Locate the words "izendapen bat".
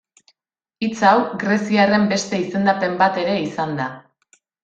2.45-3.23